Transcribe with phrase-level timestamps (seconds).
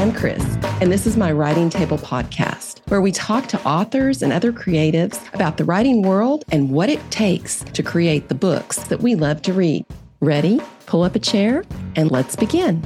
[0.00, 0.42] and Chris,
[0.80, 5.20] and this is my Writing Table podcast, where we talk to authors and other creatives
[5.34, 9.42] about the writing world and what it takes to create the books that we love
[9.42, 9.84] to read.
[10.20, 10.58] Ready?
[10.86, 11.64] Pull up a chair
[11.96, 12.82] and let's begin.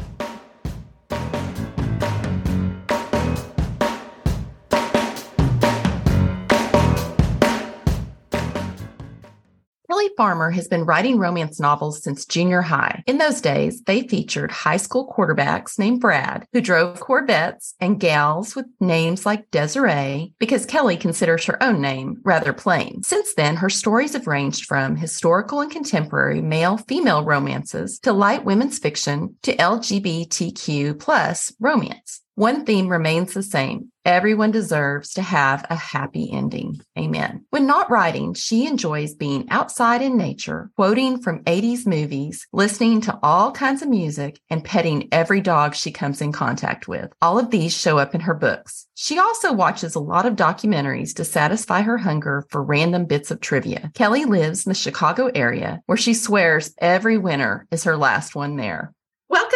[10.05, 13.03] Kelly Farmer has been writing romance novels since junior high.
[13.07, 18.55] In those days, they featured high school quarterbacks named Brad, who drove Corvettes, and gals
[18.55, 23.03] with names like Desiree, because Kelly considers her own name rather plain.
[23.03, 28.45] Since then, her stories have ranged from historical and contemporary male female romances to light
[28.45, 32.21] women's fiction to LGBTQ plus romance.
[32.37, 33.93] One theme remains the same.
[34.05, 36.81] Everyone deserves to have a happy ending.
[36.99, 37.47] Amen.
[37.51, 43.19] When not writing, she enjoys being outside in nature, quoting from 80s movies, listening to
[43.23, 47.13] all kinds of music, and petting every dog she comes in contact with.
[47.23, 48.89] All of these show up in her books.
[48.95, 53.41] She also watches a lot of documentaries to satisfy her hunger for random bits of
[53.41, 53.91] trivia.
[53.95, 58.57] Kelly lives in the Chicago area where she swears every winter is her last one
[58.57, 58.94] there.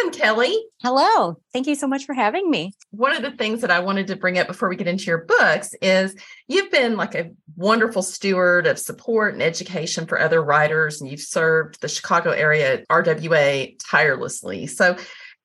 [0.01, 0.65] Welcome, Kelly.
[0.81, 1.41] Hello.
[1.51, 2.73] Thank you so much for having me.
[2.91, 5.25] One of the things that I wanted to bring up before we get into your
[5.25, 6.15] books is
[6.47, 11.19] you've been like a wonderful steward of support and education for other writers, and you've
[11.19, 14.67] served the Chicago area RWA tirelessly.
[14.67, 14.95] So,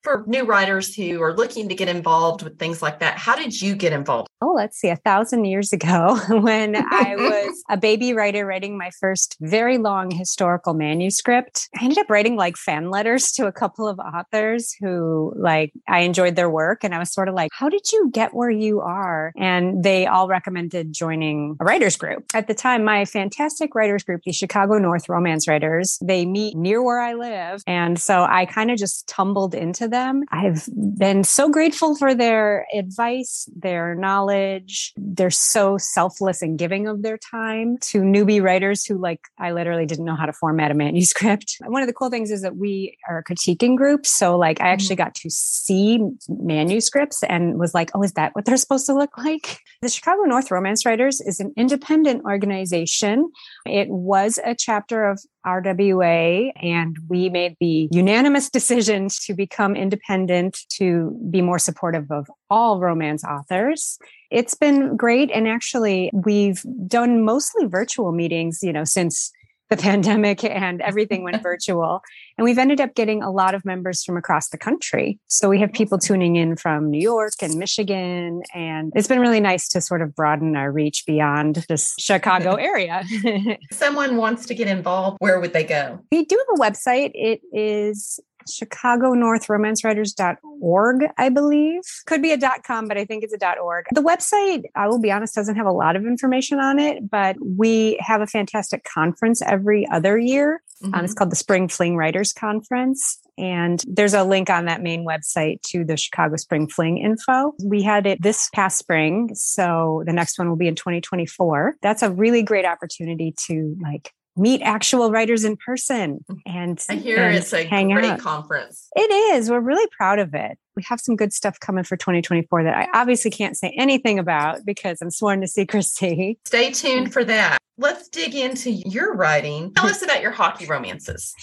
[0.05, 3.60] for new writers who are looking to get involved with things like that, how did
[3.60, 4.28] you get involved?
[4.42, 8.91] Oh, let's see, a thousand years ago when I was a baby writer writing my
[9.00, 11.69] first very long historical manuscript.
[11.80, 16.00] I ended up writing like fan letters to a couple of authors who like I
[16.00, 18.80] enjoyed their work and I was sort of like, how did you get where you
[18.80, 19.33] are?
[19.36, 22.24] And they all recommended joining a writers group.
[22.34, 26.83] At the time, my fantastic writers group, the Chicago North Romance Writers, they meet near
[26.83, 27.62] where I live.
[27.66, 30.24] And so I kind of just tumbled into them.
[30.32, 34.92] I've been so grateful for their advice, their knowledge.
[34.96, 39.86] They're so selfless and giving of their time to newbie writers who, like, I literally
[39.86, 41.56] didn't know how to format a manuscript.
[41.64, 44.04] One of the cool things is that we are a critiquing group.
[44.04, 45.04] So, like, I actually mm-hmm.
[45.04, 49.16] got to see manuscripts and was like, oh, is that what they're supposed to look
[49.16, 49.60] like?
[49.80, 53.30] The Chicago North Romance Writers is an independent organization.
[53.64, 60.58] It was a chapter of RWA, and we made the unanimous decision to become independent
[60.70, 63.98] to be more supportive of all romance authors.
[64.30, 65.30] It's been great.
[65.30, 69.33] And actually, we've done mostly virtual meetings, you know, since
[69.70, 72.02] the pandemic and everything went virtual.
[72.36, 75.19] And we've ended up getting a lot of members from across the country.
[75.27, 78.42] So we have people tuning in from New York and Michigan.
[78.55, 83.05] And it's been really nice to sort of broaden our reach beyond this Chicago area.
[83.73, 86.01] Someone wants to get involved, where would they go?
[86.11, 87.13] We do have a website.
[87.14, 91.82] It is Chicago North Writers.org, I believe.
[92.06, 93.86] Could be a dot .com, but I think it's a dot .org.
[93.92, 97.36] The website, I will be honest, doesn't have a lot of information on it, but
[97.40, 100.62] we have a fantastic conference every other year.
[100.83, 100.94] Mm-hmm.
[100.94, 103.20] Um, it's called the Spring Fling Writers Conference.
[103.36, 107.52] And there's a link on that main website to the Chicago Spring Fling info.
[107.64, 109.30] We had it this past spring.
[109.34, 111.77] So the next one will be in 2024.
[111.83, 116.40] That's a really great opportunity to like meet actual writers in person mm.
[116.46, 118.18] and I hear and it's a hang great out.
[118.18, 118.89] conference.
[118.96, 119.50] It is.
[119.50, 120.58] We're really proud of it.
[120.77, 124.64] We have some good stuff coming for 2024 that I obviously can't say anything about
[124.64, 126.39] because I'm sworn to secrecy.
[126.45, 127.58] Stay tuned for that.
[127.78, 129.72] Let's dig into your writing.
[129.75, 131.34] Tell us about your hockey romances.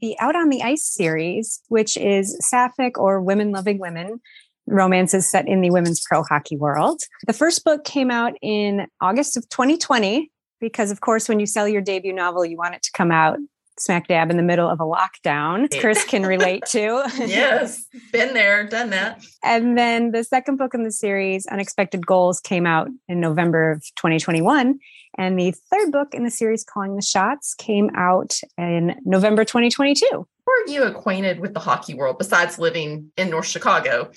[0.00, 4.20] The Out on the Ice series, which is sapphic or women loving women,
[4.66, 7.00] romances set in the women's pro hockey world.
[7.26, 10.30] The first book came out in August of 2020
[10.60, 13.38] because of course when you sell your debut novel you want it to come out
[13.78, 17.04] smack dab in the middle of a lockdown chris can relate to.
[17.16, 19.22] Yes been there done that.
[19.42, 23.82] And then the second book in the series unexpected goals came out in november of
[23.96, 24.78] 2021
[25.18, 30.06] and the third book in the series calling the shots came out in november 2022
[30.10, 30.22] How
[30.52, 34.10] are you acquainted with the hockey world besides living in north chicago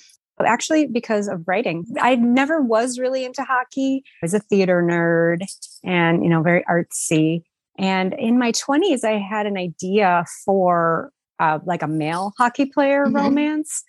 [0.46, 1.86] actually because of writing.
[2.00, 4.04] I never was really into hockey.
[4.22, 5.44] I was a theater nerd
[5.84, 7.42] and, you know, very artsy.
[7.78, 13.06] And in my 20s, I had an idea for uh, like a male hockey player
[13.06, 13.16] mm-hmm.
[13.16, 13.82] romance.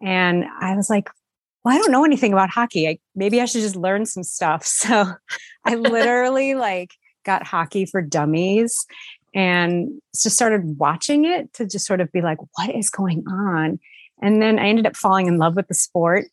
[0.00, 1.10] And I was like,
[1.64, 2.88] well, I don't know anything about hockey.
[2.88, 4.66] I, maybe I should just learn some stuff.
[4.82, 5.12] So
[5.64, 6.90] I literally like
[7.24, 8.84] got hockey for dummies
[9.34, 13.78] and just started watching it to just sort of be like, what is going on?
[14.22, 16.26] And then I ended up falling in love with the sport.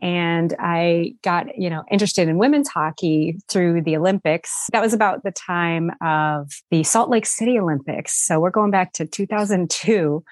[0.00, 4.52] And I got, you know, interested in women's hockey through the Olympics.
[4.72, 8.24] That was about the time of the Salt Lake City Olympics.
[8.24, 10.22] So we're going back to 2002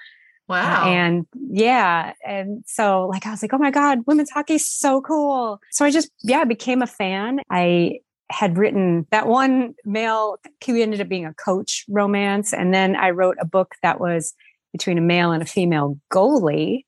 [0.47, 0.83] Wow.
[0.83, 2.13] Uh, and yeah.
[2.25, 5.59] And so like I was like, oh my God, women's hockey is so cool.
[5.71, 7.39] So I just, yeah, became a fan.
[7.49, 7.99] I
[8.29, 12.53] had written that one male, he ended up being a coach romance.
[12.53, 14.33] And then I wrote a book that was
[14.71, 16.85] between a male and a female goalie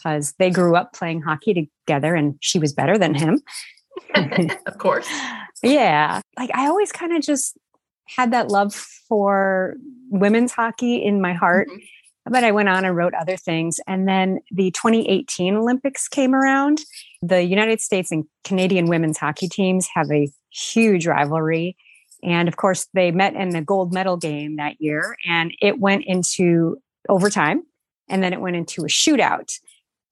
[0.00, 3.40] because they grew up playing hockey together and she was better than him.
[4.66, 5.08] of course.
[5.62, 6.20] yeah.
[6.38, 7.58] Like I always kind of just
[8.06, 9.74] had that love for
[10.08, 11.68] women's hockey in my heart.
[11.68, 12.32] Mm-hmm.
[12.32, 13.80] But I went on and wrote other things.
[13.86, 16.82] And then the 2018 Olympics came around.
[17.22, 21.76] The United States and Canadian women's hockey teams have a huge rivalry.
[22.22, 26.04] And of course, they met in the gold medal game that year, and it went
[26.04, 26.76] into
[27.08, 27.62] overtime.
[28.08, 29.50] And then it went into a shootout.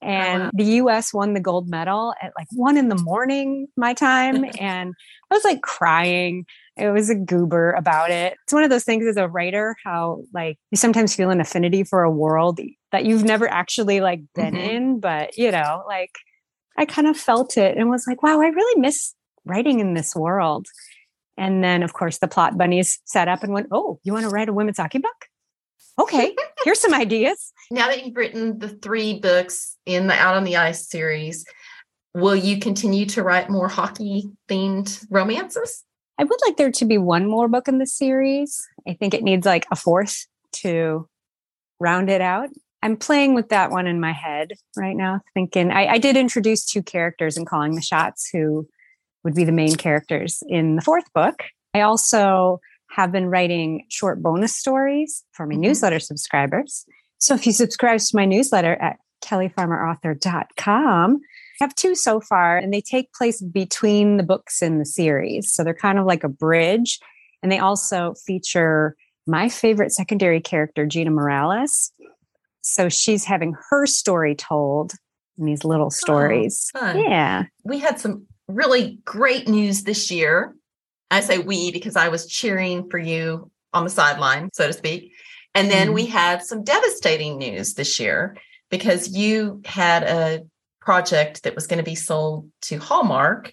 [0.01, 0.51] And oh, wow.
[0.55, 4.45] the US won the gold medal at like one in the morning, my time.
[4.61, 4.95] and
[5.31, 6.47] I was like crying.
[6.77, 8.37] It was a goober about it.
[8.45, 11.83] It's one of those things as a writer, how like you sometimes feel an affinity
[11.83, 12.61] for a world
[12.93, 14.71] that you've never actually like been mm-hmm.
[14.71, 16.13] in, but you know, like
[16.77, 20.15] I kind of felt it and was like, wow, I really miss writing in this
[20.15, 20.67] world.
[21.37, 24.31] And then, of course, the plot bunnies sat up and went, oh, you want to
[24.31, 25.27] write a women's hockey book?
[25.99, 26.35] Okay,
[26.65, 27.53] here's some ideas.
[27.71, 31.45] Now that you've written the three books in the Out on the Ice series,
[32.15, 35.85] will you continue to write more hockey themed romances?
[36.19, 38.67] I would like there to be one more book in the series.
[38.89, 40.27] I think it needs like a fourth
[40.63, 41.07] to
[41.79, 42.49] round it out.
[42.83, 46.65] I'm playing with that one in my head right now, thinking I, I did introduce
[46.65, 48.67] two characters in Calling the Shots who
[49.25, 51.43] would be the main characters in the fourth book.
[51.75, 52.61] I also
[52.99, 55.61] have been writing short bonus stories for my mm-hmm.
[55.61, 56.85] newsletter subscribers.
[57.19, 61.21] So if you subscribe to my newsletter at kellyfarmerauthor.com,
[61.61, 65.53] I have two so far, and they take place between the books in the series.
[65.53, 66.99] So they're kind of like a bridge.
[67.41, 68.97] And they also feature
[69.29, 71.93] my favorite secondary character, Gina Morales.
[72.63, 74.95] So she's having her story told
[75.39, 76.69] in these little stories.
[76.75, 77.45] Oh, yeah.
[77.63, 80.57] We had some really great news this year.
[81.11, 85.13] I say we because I was cheering for you on the sideline, so to speak.
[85.55, 85.95] And then mm-hmm.
[85.95, 88.37] we had some devastating news this year
[88.71, 90.47] because you had a
[90.81, 93.53] project that was going to be sold to Hallmark,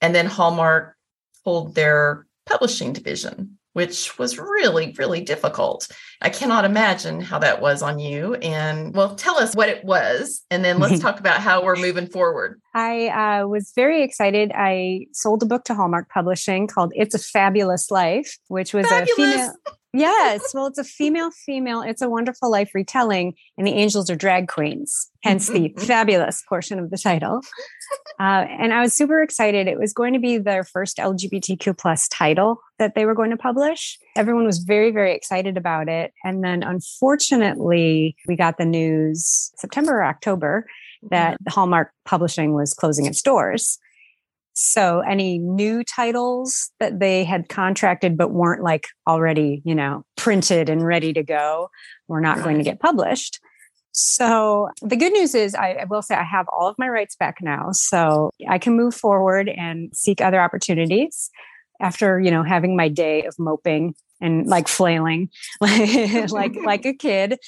[0.00, 0.96] and then Hallmark
[1.44, 5.88] pulled their publishing division, which was really, really difficult.
[6.20, 8.34] I cannot imagine how that was on you.
[8.34, 12.06] And well, tell us what it was, and then let's talk about how we're moving
[12.06, 12.60] forward.
[12.74, 14.52] I uh, was very excited.
[14.54, 19.10] I sold a book to Hallmark Publishing called It's a Fabulous Life, which was Fabulous.
[19.10, 19.54] a female.
[19.94, 20.54] Yes.
[20.54, 21.82] Well, it's a female, female.
[21.82, 26.78] It's a wonderful life retelling, and the angels are drag queens, hence the fabulous portion
[26.78, 27.42] of the title.
[28.18, 29.68] Uh, and I was super excited.
[29.68, 33.36] It was going to be their first LGBTQ plus title that they were going to
[33.36, 33.98] publish.
[34.16, 36.12] Everyone was very, very excited about it.
[36.24, 40.66] And then unfortunately, we got the news September or October
[41.10, 41.50] that mm-hmm.
[41.50, 43.78] Hallmark Publishing was closing its doors.
[44.54, 50.68] So any new titles that they had contracted but weren't like already, you know, printed
[50.68, 51.70] and ready to go
[52.08, 52.44] were not right.
[52.44, 53.40] going to get published.
[53.92, 57.14] So the good news is I, I, will say I have all of my rights
[57.14, 57.68] back now.
[57.72, 61.30] So I can move forward and seek other opportunities
[61.80, 65.28] after, you know, having my day of moping and like flailing
[65.60, 67.38] like like, like a kid.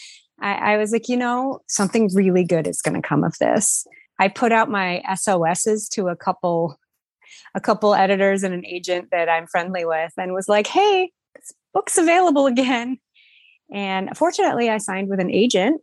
[0.41, 3.87] I, I was like, you know, something really good is going to come of this.
[4.19, 6.79] I put out my SOSs to a couple
[7.55, 11.53] a couple editors and an agent that I'm friendly with and was like, hey, this
[11.73, 12.99] book's available again.
[13.73, 15.81] And fortunately, I signed with an agent.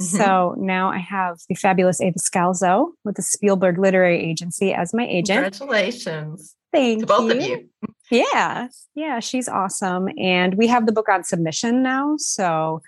[0.00, 0.16] Mm-hmm.
[0.16, 5.06] So now I have the fabulous Ava Scalzo with the Speilburg Literary Agency as my
[5.06, 5.56] agent.
[5.56, 6.56] Congratulations.
[6.72, 7.38] Thank to both you.
[7.38, 7.68] of you.
[8.10, 8.68] Yeah.
[8.94, 9.20] Yeah.
[9.20, 10.08] She's awesome.
[10.18, 12.14] And we have the book on submission now.
[12.16, 12.80] So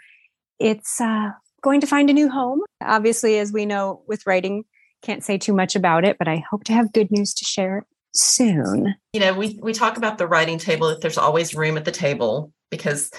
[0.59, 1.31] it's uh,
[1.63, 2.63] going to find a new home.
[2.83, 4.65] Obviously, as we know with writing,
[5.05, 7.87] can't say too much about it, but I hope to have good news to share
[8.13, 8.95] soon.
[9.13, 11.93] You know, we we talk about the writing table that there's always room at the
[11.93, 13.11] table because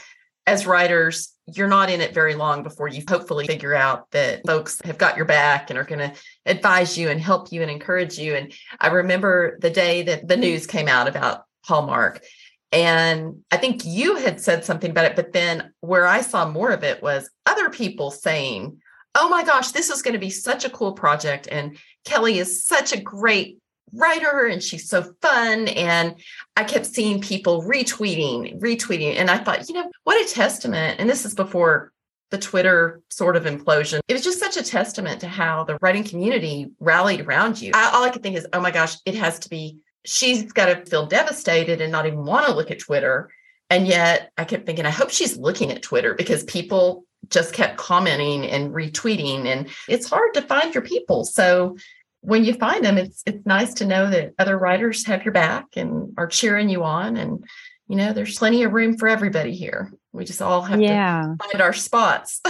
[0.47, 4.79] as writers, you're not in it very long before you hopefully figure out that folks
[4.83, 6.13] have got your back and are going to
[6.45, 8.35] advise you and help you and encourage you.
[8.35, 12.23] And I remember the day that the news came out about Hallmark.
[12.71, 16.71] And I think you had said something about it, but then where I saw more
[16.71, 18.81] of it was other people saying,
[19.15, 21.47] Oh my gosh, this is going to be such a cool project.
[21.49, 23.57] And Kelly is such a great
[23.93, 25.69] writer and she's so fun.
[25.69, 26.15] And
[26.57, 29.15] I kept seeing people retweeting, retweeting.
[29.15, 30.99] And I thought, you know, what a testament.
[30.99, 31.91] And this is before
[32.31, 33.99] the Twitter sort of implosion.
[34.07, 37.71] It was just such a testament to how the writing community rallied around you.
[37.73, 40.65] I, all I could think is, oh my gosh, it has to be, she's got
[40.65, 43.29] to feel devastated and not even want to look at Twitter.
[43.69, 47.77] And yet I kept thinking, I hope she's looking at Twitter because people just kept
[47.77, 49.45] commenting and retweeting.
[49.45, 51.25] And it's hard to find your people.
[51.25, 51.77] So
[52.21, 55.65] when you find them, it's it's nice to know that other writers have your back
[55.75, 57.17] and are cheering you on.
[57.17, 57.43] And
[57.87, 59.93] you know, there's plenty of room for everybody here.
[60.11, 61.35] We just all have yeah.
[61.39, 62.41] to find our spots.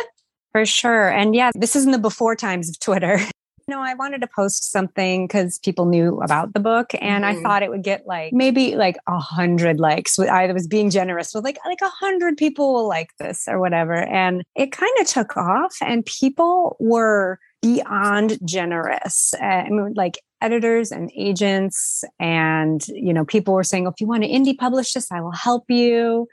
[0.52, 1.08] for sure.
[1.08, 3.18] And yeah, this is in the before times of Twitter.
[3.66, 7.38] No, I wanted to post something because people knew about the book, and mm-hmm.
[7.38, 10.18] I thought it would get like maybe like a hundred likes.
[10.18, 13.94] I was being generous with like like a hundred people will like this or whatever,
[13.94, 19.32] and it kind of took off, and people were beyond generous.
[19.40, 24.00] Uh, I mean, like editors and agents, and you know, people were saying, oh, "If
[24.00, 26.28] you want to indie publish this, I will help you."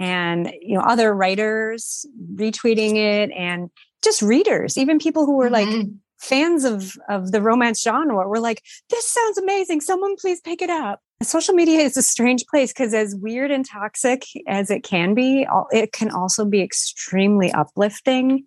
[0.00, 3.70] And you know, other writers retweeting it, and
[4.02, 5.78] just readers, even people who were mm-hmm.
[5.80, 5.86] like
[6.22, 9.80] fans of of the romance genre were like this sounds amazing.
[9.80, 11.00] Someone please pick it up.
[11.22, 15.46] Social media is a strange place because as weird and toxic as it can be
[15.70, 18.44] it can also be extremely uplifting.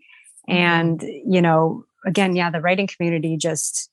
[0.48, 0.58] Mm-hmm.
[0.58, 3.90] and you know again yeah the writing community just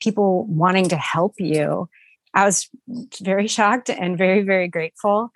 [0.00, 1.88] people wanting to help you.
[2.34, 2.68] I was
[3.22, 5.30] very shocked and very very grateful.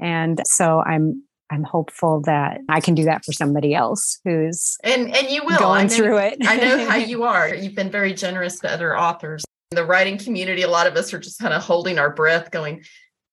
[0.00, 5.14] And so i'm I'm hopeful that I can do that for somebody else who's and
[5.14, 6.38] and you will going through it.
[6.46, 7.54] I know how you are.
[7.54, 9.44] You've been very generous to other authors.
[9.70, 12.50] In the writing community, a lot of us are just kind of holding our breath,
[12.50, 12.84] going,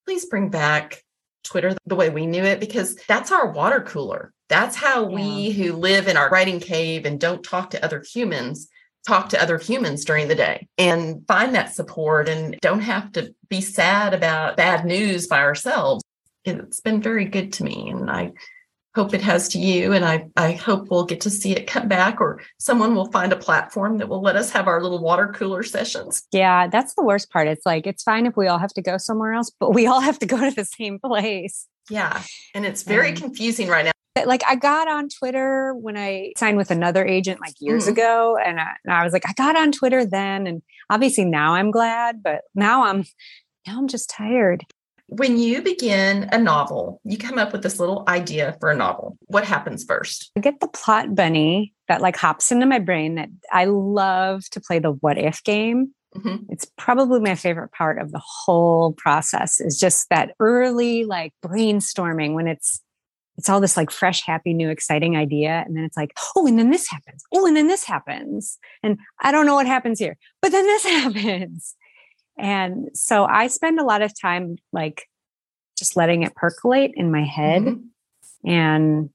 [0.05, 1.03] "Please bring back
[1.43, 4.33] Twitter the way we knew it," because that's our water cooler.
[4.49, 5.15] That's how yeah.
[5.15, 8.69] we who live in our writing cave and don't talk to other humans
[9.07, 13.33] talk to other humans during the day and find that support and don't have to
[13.49, 16.03] be sad about bad news by ourselves
[16.45, 18.33] it's been very good to me and I
[18.95, 19.93] hope it has to you.
[19.93, 23.31] And I, I hope we'll get to see it come back or someone will find
[23.31, 26.23] a platform that will let us have our little water cooler sessions.
[26.31, 27.47] Yeah, that's the worst part.
[27.47, 30.01] It's like, it's fine if we all have to go somewhere else, but we all
[30.01, 31.67] have to go to the same place.
[31.89, 32.21] Yeah.
[32.53, 33.91] And it's very um, confusing right now.
[34.25, 37.91] Like I got on Twitter when I signed with another agent like years mm.
[37.91, 38.37] ago.
[38.37, 40.47] And I, and I was like, I got on Twitter then.
[40.47, 43.05] And obviously now I'm glad, but now I'm,
[43.65, 44.65] now I'm just tired
[45.11, 49.17] when you begin a novel, you come up with this little idea for a novel.
[49.25, 50.31] What happens first?
[50.37, 54.61] I get the plot bunny that like hops into my brain that I love to
[54.61, 55.93] play the what if game.
[56.15, 56.45] Mm-hmm.
[56.47, 62.33] It's probably my favorite part of the whole process is just that early like brainstorming
[62.33, 62.81] when it's
[63.37, 65.63] it's all this like fresh, happy, new, exciting idea.
[65.65, 67.23] And then it's like, oh, and then this happens.
[67.33, 68.57] Oh, and then this happens.
[68.83, 71.75] And I don't know what happens here, but then this happens.
[72.37, 75.07] And so I spend a lot of time like
[75.77, 78.49] just letting it percolate in my head mm-hmm.
[78.49, 79.09] and,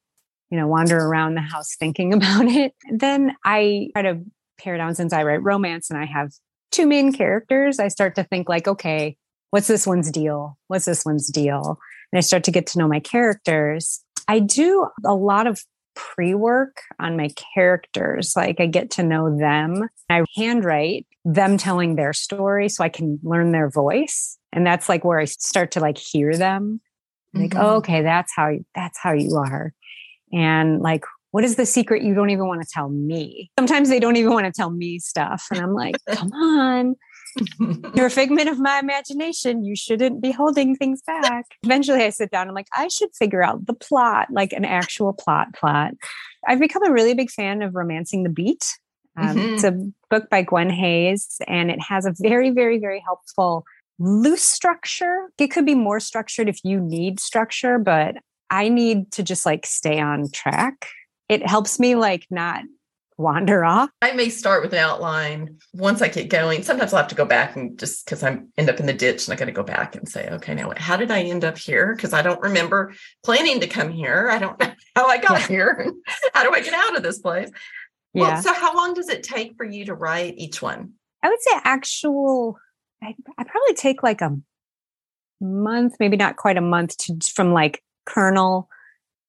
[0.50, 2.73] you know, wander around the house thinking about it.
[2.90, 4.20] Then I try to
[4.58, 6.32] pare down since I write romance and I have
[6.73, 7.78] two main characters.
[7.78, 9.16] I start to think like, okay,
[9.50, 10.58] what's this one's deal?
[10.68, 11.78] What's this one's deal?
[12.12, 14.02] And I start to get to know my characters.
[14.28, 15.62] I do a lot of
[15.96, 18.34] pre work on my characters.
[18.36, 19.88] Like I get to know them.
[20.08, 24.38] I handwrite them telling their story so I can learn their voice.
[24.52, 26.80] And that's like where I start to like hear them.
[27.34, 27.60] Like, mm-hmm.
[27.60, 29.72] oh, okay, that's how that's how you are.
[30.32, 33.50] And like, what is the secret you don't even want to tell me?
[33.58, 35.46] Sometimes they don't even want to tell me stuff.
[35.50, 36.94] And I'm like, come on.
[37.95, 39.64] You're a figment of my imagination.
[39.64, 41.45] You shouldn't be holding things back.
[41.62, 42.49] Eventually I sit down.
[42.49, 45.93] I'm like, I should figure out the plot, like an actual plot plot.
[46.47, 48.64] I've become a really big fan of Romancing the Beat.
[49.16, 49.55] Um, mm-hmm.
[49.55, 49.78] It's a
[50.11, 53.64] book by Gwen Hayes, and it has a very, very, very helpful
[53.99, 55.31] loose structure.
[55.38, 58.16] It could be more structured if you need structure, but
[58.50, 60.87] I need to just like stay on track.
[61.28, 62.62] It helps me like not
[63.18, 63.90] wander off.
[64.02, 66.62] I may start with an outline once I get going.
[66.62, 69.26] Sometimes I'll have to go back and just because I'm end up in the ditch
[69.26, 71.56] and I got to go back and say, okay, now how did I end up
[71.56, 71.94] here?
[71.94, 72.94] Because I don't remember
[73.25, 74.28] planning to come here.
[74.30, 75.46] I don't know how I got yeah.
[75.46, 75.92] here.
[76.35, 77.50] how do I get out of this place?
[78.12, 78.23] Yeah.
[78.23, 80.92] Well, so how long does it take for you to write each one?
[81.23, 82.58] I would say actual,
[83.02, 84.37] I, I probably take like a
[85.40, 88.68] month, maybe not quite a month to from like kernel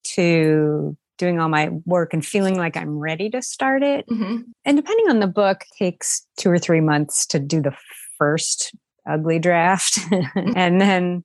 [0.04, 4.08] to doing all my work and feeling like I'm ready to start it.
[4.08, 4.42] Mm-hmm.
[4.66, 7.76] And depending on the book, takes two or three months to do the
[8.18, 8.76] first
[9.10, 10.00] ugly draft.
[10.36, 11.24] and then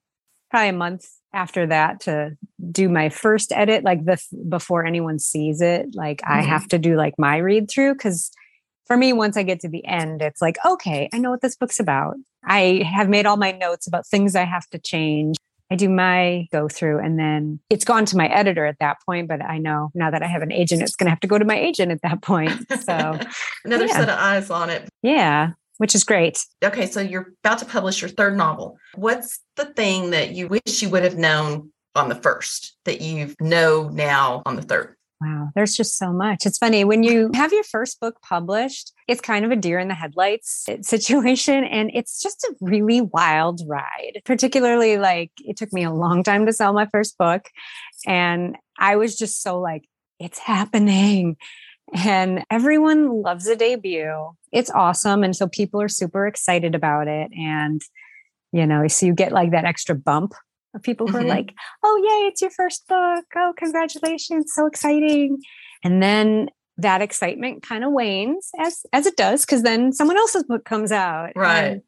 [0.51, 2.37] probably a month after that to
[2.71, 6.33] do my first edit like the before anyone sees it like mm-hmm.
[6.33, 8.31] i have to do like my read through because
[8.87, 11.57] for me once i get to the end it's like okay i know what this
[11.57, 15.37] book's about i have made all my notes about things i have to change
[15.73, 19.29] i do my go through and then it's gone to my editor at that point
[19.29, 21.39] but i know now that i have an agent it's going to have to go
[21.39, 22.53] to my agent at that point
[22.83, 23.19] so
[23.65, 23.97] another yeah.
[23.97, 25.53] set of eyes on it yeah
[25.83, 26.47] which is great.
[26.63, 28.79] Okay, so you're about to publish your third novel.
[28.95, 33.35] What's the thing that you wish you would have known on the first that you
[33.41, 34.95] know now on the third?
[35.23, 36.47] Wow, there's just so much.
[36.47, 39.87] It's funny when you have your first book published, it's kind of a deer in
[39.87, 41.63] the headlights eh, situation.
[41.63, 46.47] And it's just a really wild ride, particularly like it took me a long time
[46.47, 47.49] to sell my first book.
[48.05, 49.85] And I was just so like,
[50.19, 51.37] it's happening.
[51.95, 54.31] And everyone loves a debut.
[54.51, 55.23] It's awesome.
[55.23, 57.31] And so people are super excited about it.
[57.39, 57.81] And,
[58.51, 60.33] you know, so you get like that extra bump
[60.75, 61.27] of people who mm-hmm.
[61.27, 63.25] are like, oh, yay, it's your first book.
[63.37, 64.53] Oh, congratulations.
[64.55, 65.39] So exciting.
[65.85, 66.49] And then
[66.79, 70.93] that excitement kind of wanes as as it does, because then someone else's book comes
[70.93, 71.33] out.
[71.37, 71.81] Right.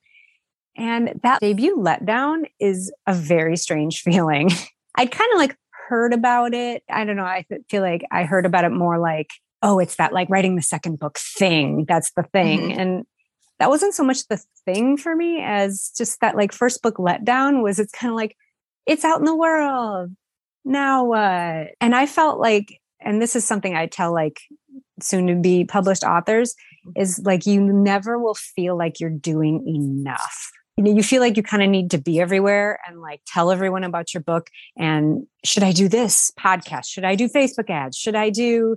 [0.76, 4.50] And, and that debut letdown is a very strange feeling.
[4.97, 5.57] I'd kind of like
[5.88, 6.83] heard about it.
[6.88, 7.25] I don't know.
[7.25, 9.31] I feel like I heard about it more like,
[9.62, 11.85] oh, it's that like writing the second book thing.
[11.88, 12.61] That's the thing.
[12.61, 12.81] Mm-hmm.
[12.81, 13.07] And
[13.59, 17.62] that wasn't so much the thing for me as just that like first book letdown
[17.62, 18.37] was it's kind of like,
[18.87, 20.11] it's out in the world.
[20.64, 21.75] Now what?
[21.81, 24.41] And I felt like, and this is something I tell like
[25.00, 26.55] soon to be published authors
[26.87, 27.00] mm-hmm.
[27.00, 30.50] is like you never will feel like you're doing enough.
[30.76, 33.53] You know, you feel like you kind of need to be everywhere and like tell
[33.53, 34.49] everyone about your book.
[34.76, 36.87] And should I do this podcast?
[36.87, 37.97] Should I do Facebook ads?
[37.97, 38.76] Should I do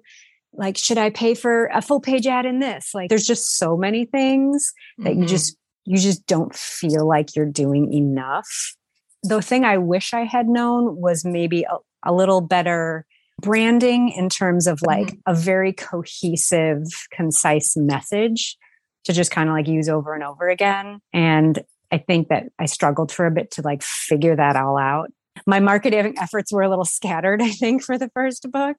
[0.54, 2.92] like, should I pay for a full page ad in this?
[2.94, 5.22] Like, there's just so many things that mm-hmm.
[5.22, 8.76] you just, you just don't feel like you're doing enough
[9.24, 13.06] the thing I wish I had known was maybe a, a little better
[13.42, 15.32] branding in terms of like mm-hmm.
[15.32, 18.58] a very cohesive, concise message
[19.06, 21.00] to just kind of like use over and over again.
[21.14, 21.60] And
[21.92, 25.12] I think that I struggled for a bit to like figure that all out.
[25.46, 28.78] My marketing efforts were a little scattered, I think, for the first book.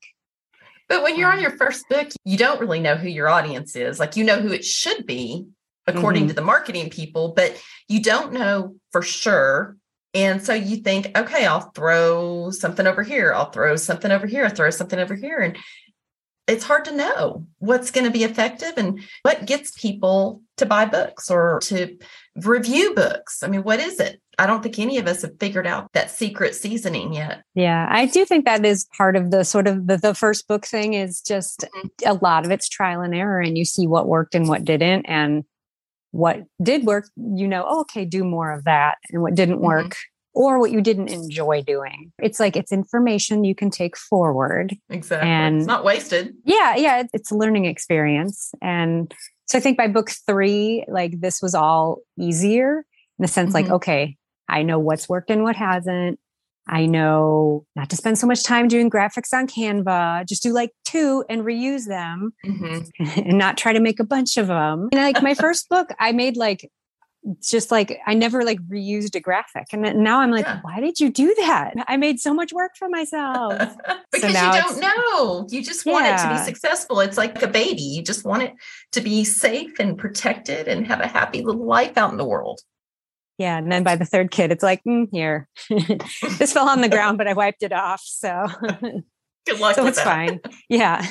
[0.88, 3.76] But when you're on um, your first book, you don't really know who your audience
[3.76, 4.00] is.
[4.00, 5.46] Like you know who it should be
[5.86, 6.28] according mm-hmm.
[6.28, 9.76] to the marketing people, but you don't know for sure
[10.14, 13.32] and so you think, okay, I'll throw something over here.
[13.34, 14.44] I'll throw something over here.
[14.44, 15.38] I'll throw something over here.
[15.38, 15.56] And
[16.46, 20.86] it's hard to know what's going to be effective and what gets people to buy
[20.86, 21.98] books or to
[22.36, 23.42] review books.
[23.42, 24.20] I mean, what is it?
[24.38, 27.42] I don't think any of us have figured out that secret seasoning yet.
[27.54, 30.64] Yeah, I do think that is part of the sort of the, the first book
[30.64, 31.88] thing is just mm-hmm.
[32.06, 35.04] a lot of it's trial and error and you see what worked and what didn't.
[35.06, 35.44] And
[36.18, 38.96] what did work, you know, oh, okay, do more of that.
[39.10, 39.66] And what didn't mm-hmm.
[39.66, 40.40] work, mm-hmm.
[40.40, 42.12] or what you didn't enjoy doing.
[42.20, 44.76] It's like it's information you can take forward.
[44.90, 45.28] Exactly.
[45.28, 46.34] And it's not wasted.
[46.44, 46.74] Yeah.
[46.74, 47.04] Yeah.
[47.12, 48.50] It's a learning experience.
[48.60, 49.14] And
[49.46, 52.78] so I think by book three, like this was all easier
[53.18, 53.68] in the sense mm-hmm.
[53.68, 54.16] like, okay,
[54.48, 56.18] I know what's worked and what hasn't.
[56.68, 60.72] I know not to spend so much time doing graphics on Canva, just do like
[60.84, 63.20] two and reuse them mm-hmm.
[63.28, 64.88] and not try to make a bunch of them.
[64.92, 66.70] And like my first book, I made like
[67.42, 69.66] just like I never like reused a graphic.
[69.72, 70.60] And now I'm like, yeah.
[70.62, 71.74] why did you do that?
[71.86, 73.52] I made so much work for myself.
[74.12, 75.46] because so you don't know.
[75.50, 76.14] You just want yeah.
[76.14, 77.00] it to be successful.
[77.00, 77.82] It's like a baby.
[77.82, 78.54] You just want it
[78.92, 82.60] to be safe and protected and have a happy little life out in the world.
[83.38, 83.56] Yeah.
[83.58, 85.48] And then by the third kid, it's like, mm, here,
[86.38, 88.02] this fell on the ground, but I wiped it off.
[88.04, 88.46] So
[89.46, 89.76] good luck.
[89.76, 90.04] so it's that.
[90.04, 90.40] fine.
[90.68, 91.06] Yeah.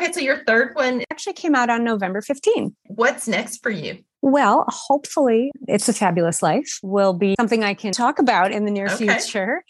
[0.00, 0.12] Okay.
[0.12, 2.74] So your third one actually came out on November 15.
[2.86, 3.98] What's next for you?
[4.22, 8.70] Well, hopefully, It's a Fabulous Life will be something I can talk about in the
[8.70, 9.06] near okay.
[9.18, 9.62] future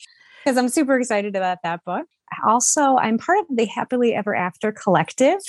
[0.45, 2.07] because I'm super excited about that book.
[2.47, 5.41] Also, I'm part of the Happily Ever After Collective.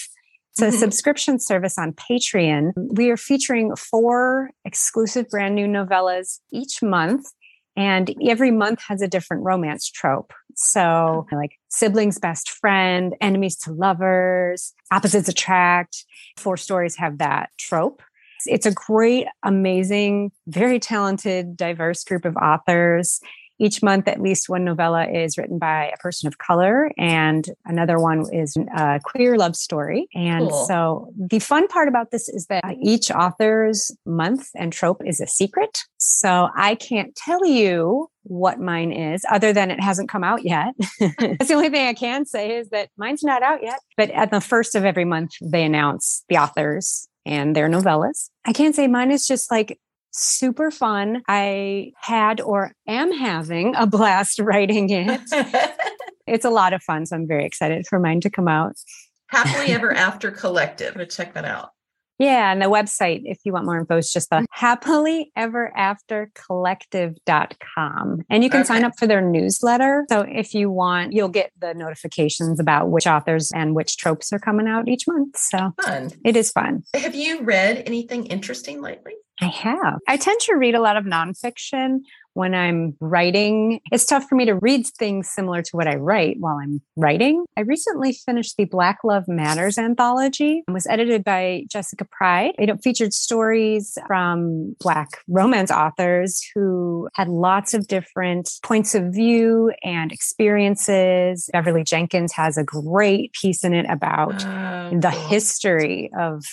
[0.55, 0.77] It's a mm-hmm.
[0.77, 2.71] subscription service on Patreon.
[2.77, 7.25] We are featuring four exclusive brand new novellas each month.
[7.75, 10.31] And every month has a different romance trope.
[10.55, 16.05] So, like siblings, best friend, enemies to lovers, opposites attract.
[16.37, 18.01] Four stories have that trope.
[18.45, 23.19] It's a great, amazing, very talented, diverse group of authors.
[23.59, 27.97] Each month, at least one novella is written by a person of color, and another
[27.99, 30.07] one is a queer love story.
[30.13, 30.65] And cool.
[30.65, 35.27] so, the fun part about this is that each author's month and trope is a
[35.27, 35.83] secret.
[35.97, 40.73] So, I can't tell you what mine is, other than it hasn't come out yet.
[40.99, 43.79] That's the only thing I can say is that mine's not out yet.
[43.97, 48.29] But at the first of every month, they announce the authors and their novellas.
[48.45, 49.79] I can't say mine is just like
[50.15, 51.21] super fun.
[51.27, 55.21] I had or am having a blast writing it.
[56.27, 57.05] it's a lot of fun.
[57.05, 58.75] So I'm very excited for mine to come out.
[59.27, 60.89] Happily Ever After Collective.
[60.89, 61.69] I'm going to check that out.
[62.17, 64.45] Yeah, and the website, if you want more info, is just the mm-hmm.
[64.49, 68.21] happily ever after collective.com.
[68.29, 68.67] And you can okay.
[68.67, 70.05] sign up for their newsletter.
[70.09, 74.39] So if you want, you'll get the notifications about which authors and which tropes are
[74.39, 75.37] coming out each month.
[75.37, 76.11] So fun.
[76.23, 76.83] it is fun.
[76.93, 79.15] Have you read anything interesting lately?
[79.41, 79.99] I have.
[80.07, 81.99] I tend to read a lot of nonfiction
[82.35, 83.79] when I'm writing.
[83.91, 87.45] It's tough for me to read things similar to what I write while I'm writing.
[87.57, 90.63] I recently finished the Black Love Matters anthology.
[90.67, 92.55] It was edited by Jessica Pryde.
[92.57, 99.71] It featured stories from Black romance authors who had lots of different points of view
[99.83, 101.49] and experiences.
[101.53, 106.43] Beverly Jenkins has a great piece in it about oh, the history of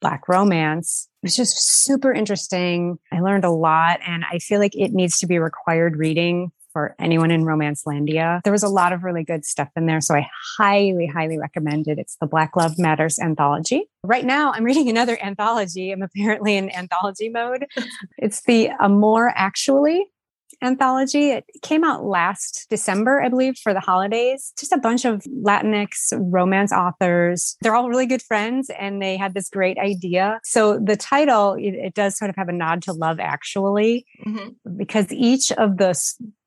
[0.00, 1.09] Black romance.
[1.22, 2.98] It was just super interesting.
[3.12, 6.94] I learned a lot, and I feel like it needs to be required reading for
[6.98, 8.42] anyone in Romancelandia.
[8.42, 10.00] There was a lot of really good stuff in there.
[10.00, 11.98] So I highly, highly recommend it.
[11.98, 13.84] It's the Black Love Matters anthology.
[14.02, 15.90] Right now, I'm reading another anthology.
[15.90, 17.66] I'm apparently in anthology mode.
[18.18, 20.06] It's the Amor Actually
[20.62, 21.30] anthology.
[21.30, 24.52] It came out last December, I believe, for the holidays.
[24.58, 27.56] Just a bunch of Latinx romance authors.
[27.62, 30.40] They're all really good friends and they had this great idea.
[30.44, 34.76] So the title, it, it does sort of have a nod to Love Actually, mm-hmm.
[34.76, 35.94] because each of the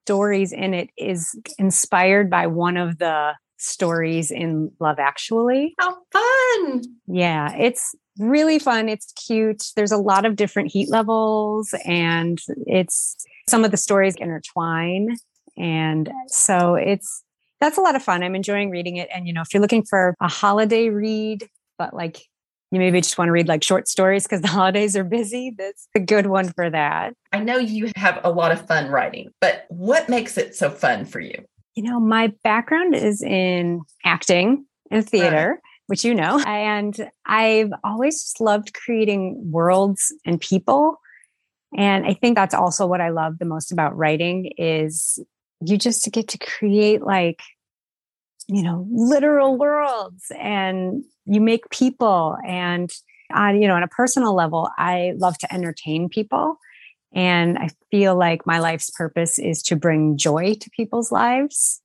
[0.05, 5.73] stories in it is inspired by one of the stories in Love Actually.
[5.79, 6.83] How fun!
[7.07, 8.89] Yeah, it's really fun.
[8.89, 9.63] It's cute.
[9.75, 13.15] There's a lot of different heat levels and it's
[13.49, 15.17] some of the stories intertwine.
[15.57, 17.23] And so it's
[17.59, 18.23] that's a lot of fun.
[18.23, 19.09] I'm enjoying reading it.
[19.13, 21.47] And you know, if you're looking for a holiday read,
[21.77, 22.21] but like
[22.71, 25.87] you maybe just want to read like short stories because the holidays are busy, that's
[25.95, 27.13] a good one for that.
[27.31, 31.05] I know you have a lot of fun writing, but what makes it so fun
[31.05, 31.45] for you?
[31.75, 35.49] You know, my background is in acting and theater.
[35.51, 36.39] Right which you know.
[36.39, 40.97] And I've always just loved creating worlds and people
[41.75, 45.19] and I think that's also what I love the most about writing is
[45.61, 47.41] you just get to create like,
[48.47, 52.37] you know, literal worlds and you make people.
[52.45, 52.91] And
[53.33, 56.59] on, you know, on a personal level, I love to entertain people.
[57.13, 61.81] And I feel like my life's purpose is to bring joy to people's lives.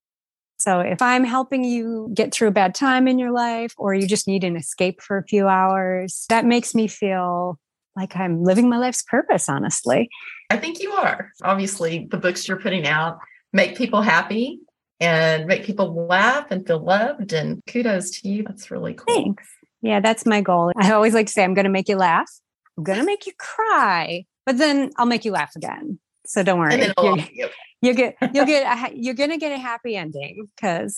[0.59, 4.07] So if I'm helping you get through a bad time in your life, or you
[4.07, 7.59] just need an escape for a few hours, that makes me feel
[7.95, 10.09] like I'm living my life's purpose, honestly.
[10.51, 11.31] I think you are.
[11.43, 13.19] Obviously, the books you're putting out
[13.53, 14.61] make people happy
[15.01, 17.33] and make people laugh and feel loved.
[17.33, 18.43] And kudos to you.
[18.43, 19.15] That's really cool.
[19.15, 19.47] Thanks.
[19.81, 20.73] Yeah, that's my goal.
[20.77, 22.31] I always like to say, I'm going to make you laugh.
[22.77, 25.99] I'm going to make you cry, but then I'll make you laugh again.
[26.25, 26.91] So don't worry.
[27.35, 27.51] You're,
[27.83, 30.97] you get, you'll get, a, you're going to get a happy ending because,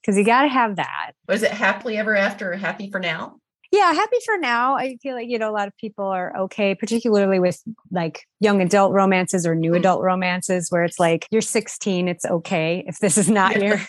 [0.00, 1.12] because you got to have that.
[1.28, 3.36] Was it happily ever after or happy for now?
[3.72, 4.76] yeah, happy for now.
[4.76, 8.60] I feel like, you know, a lot of people are okay, particularly with like young
[8.60, 9.78] adult romances or new mm-hmm.
[9.78, 13.80] adult romances where it's like you're 16, it's okay if this is not your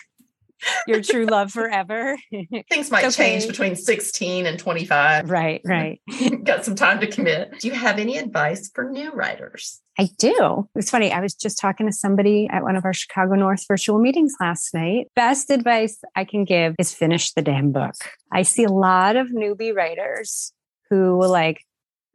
[0.86, 2.16] your true love forever.
[2.70, 3.10] Things might okay.
[3.10, 5.30] change between 16 and 25.
[5.30, 6.00] Right, right.
[6.44, 7.58] Got some time to commit.
[7.60, 9.80] Do you have any advice for new writers?
[9.98, 10.68] I do.
[10.74, 11.12] It's funny.
[11.12, 14.74] I was just talking to somebody at one of our Chicago North virtual meetings last
[14.74, 15.06] night.
[15.14, 17.94] Best advice I can give is finish the damn book.
[18.32, 20.52] I see a lot of newbie writers
[20.90, 21.64] who will like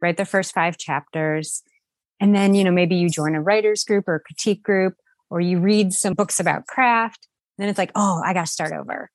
[0.02, 1.62] write the first five chapters.
[2.20, 4.94] And then, you know, maybe you join a writer's group or critique group,
[5.30, 7.28] or you read some books about craft
[7.60, 9.10] then it's like, oh, I got to start over.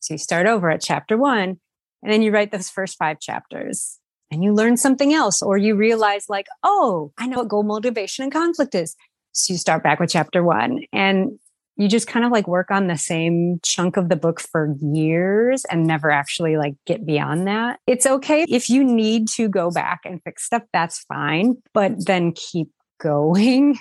[0.00, 1.60] So you start over at chapter one,
[2.02, 3.98] and then you write those first five chapters
[4.30, 8.22] and you learn something else, or you realize, like, oh, I know what goal motivation
[8.22, 8.94] and conflict is.
[9.32, 11.38] So you start back with chapter one and
[11.76, 15.64] you just kind of like work on the same chunk of the book for years
[15.70, 17.80] and never actually like get beyond that.
[17.86, 22.32] It's okay if you need to go back and fix stuff, that's fine, but then
[22.32, 22.68] keep
[23.00, 23.78] going.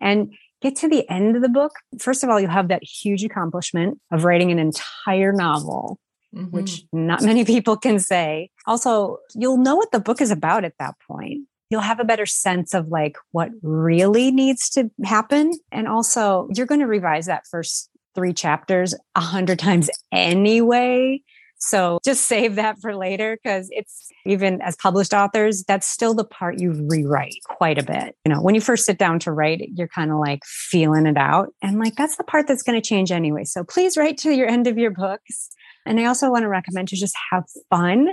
[0.00, 0.32] and
[0.64, 4.00] get to the end of the book, first of all, you'll have that huge accomplishment
[4.10, 6.00] of writing an entire novel,
[6.34, 6.46] mm-hmm.
[6.46, 8.50] which not many people can say.
[8.66, 11.42] Also, you'll know what the book is about at that point.
[11.68, 15.52] You'll have a better sense of like what really needs to happen.
[15.70, 21.20] And also, you're going to revise that first three chapters a hundred times anyway.
[21.66, 26.24] So just save that for later because it's even as published authors, that's still the
[26.24, 28.16] part you rewrite quite a bit.
[28.26, 31.16] You know, when you first sit down to write, you're kind of like feeling it
[31.16, 31.48] out.
[31.62, 33.44] And like that's the part that's going to change anyway.
[33.44, 35.48] So please write to your end of your books.
[35.86, 38.08] And I also want to recommend to just have fun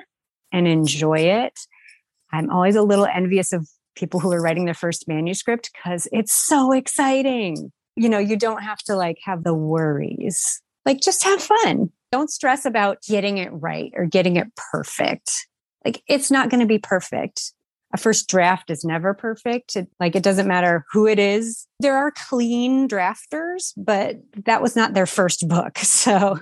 [0.53, 1.59] and enjoy it.
[2.31, 6.33] I'm always a little envious of people who are writing their first manuscript because it's
[6.33, 7.73] so exciting.
[7.97, 10.61] You know, you don't have to like have the worries.
[10.85, 15.31] Like just have fun don't stress about getting it right or getting it perfect.
[15.85, 17.53] Like it's not going to be perfect.
[17.93, 19.75] A first draft is never perfect.
[19.75, 21.67] It, like it doesn't matter who it is.
[21.79, 25.77] There are clean drafters, but that was not their first book.
[25.83, 26.39] So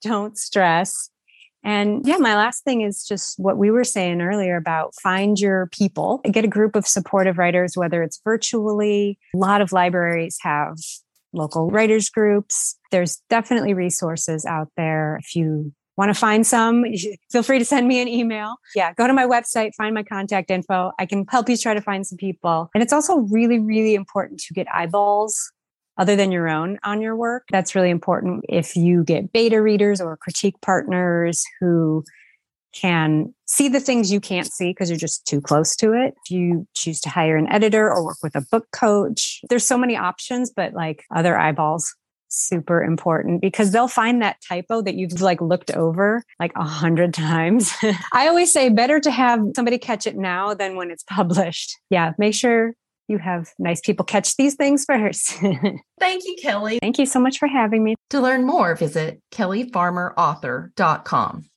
[0.00, 1.10] don't stress.
[1.64, 5.66] And yeah, my last thing is just what we were saying earlier about find your
[5.72, 9.18] people, get a group of supportive writers, whether it's virtually.
[9.34, 10.76] A lot of libraries have
[11.32, 12.76] local writers groups.
[12.90, 15.18] There's definitely resources out there.
[15.22, 16.84] If you want to find some,
[17.30, 18.56] feel free to send me an email.
[18.74, 20.92] Yeah, go to my website, find my contact info.
[20.98, 22.70] I can help you try to find some people.
[22.72, 25.52] And it's also really, really important to get eyeballs
[25.98, 27.48] other than your own on your work.
[27.50, 32.04] That's really important if you get beta readers or critique partners who
[32.72, 36.14] can see the things you can't see because you're just too close to it.
[36.24, 39.78] If you choose to hire an editor or work with a book coach, there's so
[39.78, 41.94] many options, but like other eyeballs
[42.30, 47.14] super important because they'll find that typo that you've like looked over like a hundred
[47.14, 47.72] times.
[48.12, 51.74] I always say better to have somebody catch it now than when it's published.
[51.90, 52.74] Yeah, make sure
[53.08, 55.30] you have nice people catch these things first.
[55.98, 56.78] Thank you, Kelly.
[56.80, 57.94] Thank you so much for having me.
[58.10, 61.48] To learn more, visit kellyfarmerauthor.com.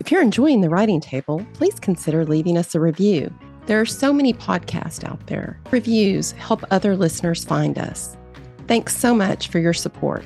[0.00, 3.32] If you're enjoying the writing table, please consider leaving us a review.
[3.66, 5.60] There are so many podcasts out there.
[5.70, 8.16] Reviews help other listeners find us.
[8.66, 10.24] Thanks so much for your support.